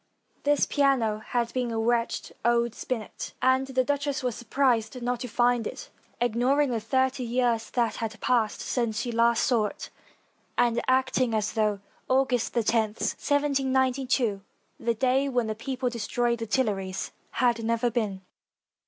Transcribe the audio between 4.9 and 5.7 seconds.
not to find